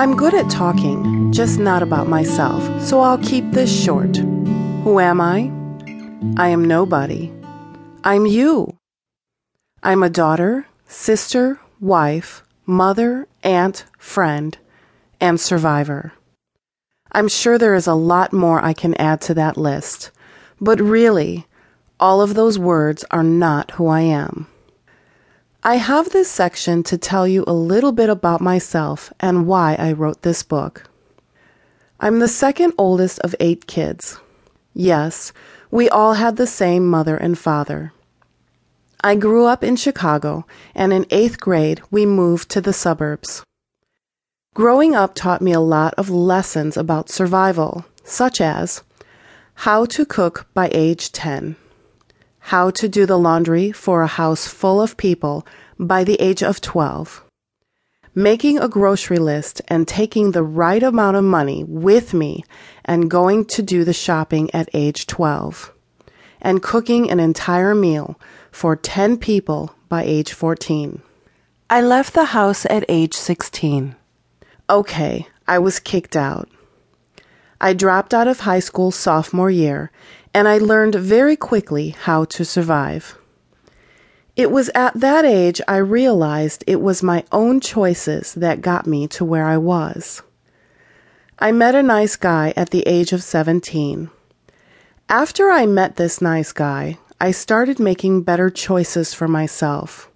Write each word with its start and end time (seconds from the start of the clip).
I'm 0.00 0.16
good 0.16 0.32
at 0.32 0.48
talking, 0.48 1.30
just 1.30 1.58
not 1.58 1.82
about 1.82 2.08
myself, 2.08 2.62
so 2.80 3.00
I'll 3.00 3.18
keep 3.18 3.50
this 3.50 3.70
short. 3.70 4.16
Who 4.16 4.98
am 4.98 5.20
I? 5.20 5.52
I 6.38 6.48
am 6.48 6.64
nobody. 6.64 7.30
I'm 8.02 8.24
you. 8.24 8.78
I'm 9.82 10.02
a 10.02 10.08
daughter, 10.08 10.64
sister, 10.88 11.60
wife, 11.80 12.42
mother, 12.64 13.28
aunt, 13.42 13.84
friend, 13.98 14.56
and 15.20 15.38
survivor. 15.38 16.14
I'm 17.12 17.28
sure 17.28 17.58
there 17.58 17.74
is 17.74 17.86
a 17.86 17.92
lot 17.92 18.32
more 18.32 18.64
I 18.64 18.72
can 18.72 18.94
add 18.94 19.20
to 19.20 19.34
that 19.34 19.58
list, 19.58 20.12
but 20.62 20.80
really, 20.80 21.46
all 22.00 22.22
of 22.22 22.32
those 22.32 22.58
words 22.58 23.04
are 23.10 23.22
not 23.22 23.72
who 23.72 23.86
I 23.88 24.00
am. 24.00 24.46
I 25.62 25.74
have 25.74 26.08
this 26.08 26.30
section 26.30 26.82
to 26.84 26.96
tell 26.96 27.28
you 27.28 27.44
a 27.46 27.52
little 27.52 27.92
bit 27.92 28.08
about 28.08 28.40
myself 28.40 29.12
and 29.20 29.46
why 29.46 29.76
I 29.78 29.92
wrote 29.92 30.22
this 30.22 30.42
book. 30.42 30.84
I'm 32.00 32.18
the 32.18 32.28
second 32.28 32.72
oldest 32.78 33.18
of 33.18 33.34
eight 33.40 33.66
kids. 33.66 34.18
Yes, 34.72 35.34
we 35.70 35.90
all 35.90 36.14
had 36.14 36.36
the 36.36 36.46
same 36.46 36.86
mother 36.86 37.14
and 37.14 37.38
father. 37.38 37.92
I 39.02 39.16
grew 39.16 39.44
up 39.44 39.62
in 39.62 39.76
Chicago, 39.76 40.46
and 40.74 40.94
in 40.94 41.04
eighth 41.10 41.38
grade, 41.40 41.82
we 41.90 42.06
moved 42.06 42.48
to 42.52 42.62
the 42.62 42.72
suburbs. 42.72 43.42
Growing 44.54 44.94
up 44.94 45.14
taught 45.14 45.42
me 45.42 45.52
a 45.52 45.60
lot 45.60 45.92
of 45.98 46.08
lessons 46.08 46.78
about 46.78 47.10
survival, 47.10 47.84
such 48.02 48.40
as 48.40 48.82
how 49.66 49.84
to 49.84 50.06
cook 50.06 50.46
by 50.54 50.70
age 50.72 51.12
10 51.12 51.56
how 52.50 52.68
to 52.68 52.88
do 52.88 53.06
the 53.06 53.16
laundry 53.16 53.70
for 53.70 54.02
a 54.02 54.08
house 54.08 54.48
full 54.48 54.82
of 54.82 54.96
people 54.96 55.46
by 55.78 56.02
the 56.02 56.20
age 56.20 56.42
of 56.42 56.60
12. 56.60 57.22
Making 58.12 58.58
a 58.58 58.66
grocery 58.66 59.20
list 59.20 59.62
and 59.68 59.86
taking 59.86 60.32
the 60.32 60.42
right 60.42 60.82
amount 60.82 61.16
of 61.16 61.22
money 61.22 61.62
with 61.62 62.12
me 62.12 62.42
and 62.84 63.08
going 63.08 63.44
to 63.44 63.62
do 63.62 63.84
the 63.84 63.92
shopping 63.92 64.52
at 64.52 64.68
age 64.74 65.06
12. 65.06 65.72
And 66.40 66.60
cooking 66.60 67.08
an 67.08 67.20
entire 67.20 67.72
meal 67.72 68.18
for 68.50 68.74
10 68.74 69.18
people 69.18 69.76
by 69.88 70.02
age 70.02 70.32
14. 70.32 71.00
I 71.70 71.80
left 71.80 72.14
the 72.14 72.34
house 72.34 72.66
at 72.66 72.84
age 72.88 73.14
16. 73.14 73.94
Okay, 74.68 75.28
I 75.46 75.60
was 75.60 75.78
kicked 75.78 76.16
out. 76.16 76.48
I 77.60 77.74
dropped 77.74 78.12
out 78.12 78.26
of 78.26 78.40
high 78.40 78.58
school 78.58 78.90
sophomore 78.90 79.50
year 79.50 79.92
and 80.32 80.46
I 80.46 80.58
learned 80.58 80.94
very 80.94 81.36
quickly 81.36 81.90
how 81.90 82.24
to 82.26 82.44
survive. 82.44 83.18
It 84.36 84.50
was 84.50 84.70
at 84.74 84.98
that 85.00 85.24
age 85.24 85.60
I 85.66 85.78
realized 85.78 86.64
it 86.66 86.80
was 86.80 87.02
my 87.02 87.24
own 87.32 87.60
choices 87.60 88.34
that 88.34 88.62
got 88.62 88.86
me 88.86 89.06
to 89.08 89.24
where 89.24 89.46
I 89.46 89.58
was. 89.58 90.22
I 91.38 91.52
met 91.52 91.74
a 91.74 91.82
nice 91.82 92.16
guy 92.16 92.52
at 92.56 92.70
the 92.70 92.82
age 92.86 93.12
of 93.12 93.22
17. 93.22 94.10
After 95.08 95.50
I 95.50 95.66
met 95.66 95.96
this 95.96 96.20
nice 96.20 96.52
guy, 96.52 96.98
I 97.20 97.32
started 97.32 97.80
making 97.80 98.22
better 98.22 98.50
choices 98.50 99.12
for 99.12 99.26
myself. 99.26 100.08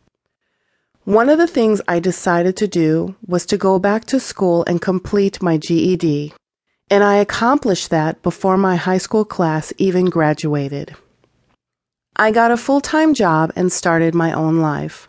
One 1.04 1.28
of 1.28 1.38
the 1.38 1.46
things 1.46 1.82
I 1.88 1.98
decided 1.98 2.56
to 2.58 2.68
do 2.68 3.16
was 3.26 3.44
to 3.46 3.58
go 3.58 3.78
back 3.78 4.04
to 4.06 4.20
school 4.20 4.64
and 4.66 4.80
complete 4.80 5.42
my 5.42 5.58
GED 5.58 6.32
and 6.94 7.02
I 7.02 7.16
accomplished 7.16 7.90
that 7.90 8.22
before 8.22 8.56
my 8.56 8.76
high 8.76 8.98
school 8.98 9.24
class 9.24 9.72
even 9.78 10.04
graduated. 10.04 10.94
I 12.14 12.30
got 12.30 12.52
a 12.52 12.56
full 12.56 12.80
time 12.80 13.14
job 13.14 13.52
and 13.56 13.72
started 13.72 14.14
my 14.14 14.32
own 14.32 14.60
life. 14.60 15.08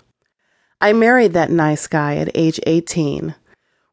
I 0.81 0.94
married 0.94 1.33
that 1.33 1.52
nice 1.52 1.86
guy 1.86 2.16
at 2.16 2.31
age 2.33 2.59
18. 2.66 3.36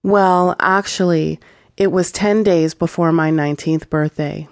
Well, 0.02 0.56
actually, 0.58 1.38
it 1.76 1.92
was 1.92 2.10
10 2.10 2.42
days 2.42 2.72
before 2.72 3.12
my 3.12 3.30
19th 3.30 3.90
birthday. 3.90 4.48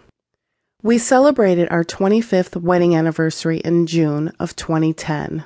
We 0.82 0.98
celebrated 0.98 1.66
our 1.70 1.82
25th 1.82 2.60
wedding 2.60 2.94
anniversary 2.94 3.60
in 3.60 3.87
June 3.87 4.34
of 4.38 4.54
2010. 4.54 5.44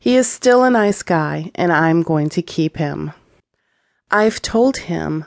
He 0.00 0.16
is 0.16 0.28
still 0.28 0.64
a 0.64 0.70
nice 0.70 1.04
guy, 1.04 1.52
and 1.54 1.72
I'm 1.72 2.02
going 2.02 2.30
to 2.30 2.42
keep 2.42 2.78
him. 2.78 3.12
I've 4.10 4.42
told 4.42 4.78
him 4.78 5.26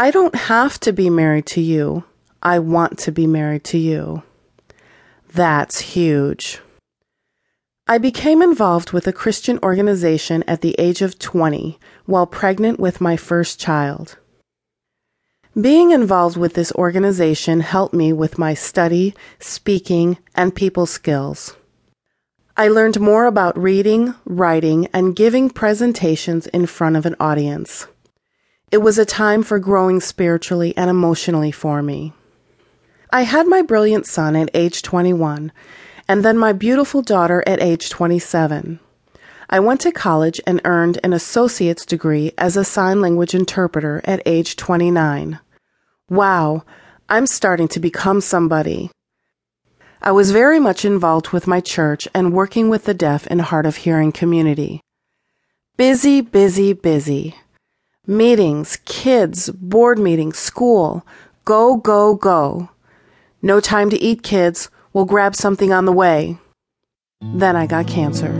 I 0.00 0.10
don't 0.10 0.34
have 0.34 0.80
to 0.80 0.94
be 0.94 1.10
married 1.10 1.44
to 1.48 1.60
you. 1.60 2.04
I 2.42 2.58
want 2.58 2.96
to 3.00 3.12
be 3.12 3.26
married 3.26 3.64
to 3.64 3.76
you. 3.76 4.22
That's 5.34 5.78
huge. 5.78 6.58
I 7.86 7.98
became 7.98 8.40
involved 8.40 8.92
with 8.92 9.06
a 9.06 9.12
Christian 9.12 9.58
organization 9.62 10.42
at 10.48 10.62
the 10.62 10.74
age 10.78 11.02
of 11.02 11.18
20 11.18 11.78
while 12.06 12.26
pregnant 12.26 12.80
with 12.80 13.02
my 13.02 13.18
first 13.18 13.60
child. 13.60 14.16
Being 15.60 15.90
involved 15.90 16.38
with 16.38 16.54
this 16.54 16.72
organization 16.72 17.60
helped 17.60 17.92
me 17.92 18.10
with 18.10 18.38
my 18.38 18.54
study, 18.54 19.14
speaking, 19.38 20.16
and 20.34 20.54
people 20.54 20.86
skills. 20.86 21.54
I 22.56 22.68
learned 22.68 23.00
more 23.00 23.26
about 23.26 23.58
reading, 23.58 24.14
writing, 24.24 24.88
and 24.94 25.14
giving 25.14 25.50
presentations 25.50 26.46
in 26.46 26.64
front 26.64 26.96
of 26.96 27.04
an 27.04 27.16
audience. 27.20 27.86
It 28.70 28.82
was 28.82 28.98
a 28.98 29.04
time 29.04 29.42
for 29.42 29.58
growing 29.58 30.00
spiritually 30.00 30.72
and 30.76 30.88
emotionally 30.88 31.50
for 31.50 31.82
me. 31.82 32.12
I 33.12 33.22
had 33.22 33.48
my 33.48 33.62
brilliant 33.62 34.06
son 34.06 34.36
at 34.36 34.48
age 34.54 34.82
21, 34.82 35.50
and 36.06 36.24
then 36.24 36.38
my 36.38 36.52
beautiful 36.52 37.02
daughter 37.02 37.42
at 37.48 37.60
age 37.60 37.90
27. 37.90 38.78
I 39.48 39.58
went 39.58 39.80
to 39.80 39.90
college 39.90 40.40
and 40.46 40.60
earned 40.64 41.00
an 41.02 41.12
associate's 41.12 41.84
degree 41.84 42.30
as 42.38 42.56
a 42.56 42.64
sign 42.64 43.00
language 43.00 43.34
interpreter 43.34 44.00
at 44.04 44.22
age 44.24 44.54
29. 44.54 45.40
Wow, 46.08 46.64
I'm 47.08 47.26
starting 47.26 47.66
to 47.68 47.80
become 47.80 48.20
somebody. 48.20 48.92
I 50.00 50.12
was 50.12 50.30
very 50.30 50.60
much 50.60 50.84
involved 50.84 51.30
with 51.30 51.48
my 51.48 51.60
church 51.60 52.06
and 52.14 52.32
working 52.32 52.68
with 52.68 52.84
the 52.84 52.94
deaf 52.94 53.26
and 53.26 53.40
hard 53.40 53.66
of 53.66 53.78
hearing 53.78 54.12
community. 54.12 54.80
Busy, 55.76 56.20
busy, 56.20 56.72
busy. 56.72 57.34
Meetings, 58.10 58.74
kids, 58.86 59.50
board 59.50 59.96
meetings, 59.96 60.36
school. 60.36 61.06
Go, 61.44 61.76
go, 61.76 62.16
go. 62.16 62.68
No 63.40 63.60
time 63.60 63.88
to 63.88 63.96
eat, 64.02 64.24
kids. 64.24 64.68
We'll 64.92 65.04
grab 65.04 65.36
something 65.36 65.72
on 65.72 65.84
the 65.84 65.92
way. 65.92 66.36
Then 67.20 67.54
I 67.54 67.68
got 67.68 67.86
cancer. 67.86 68.32